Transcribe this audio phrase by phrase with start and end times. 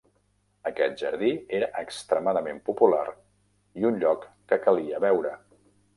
[0.69, 3.05] Aquest jardí era extremadament popular
[3.83, 5.37] i un lloc que calia veure.